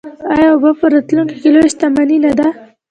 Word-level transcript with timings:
آیا 0.33 0.47
اوبه 0.53 0.71
په 0.79 0.85
راتلونکي 0.93 1.37
کې 1.41 1.49
لویه 1.53 1.69
شتمني 1.73 2.17
نه 2.25 2.31
ده؟ 2.39 2.47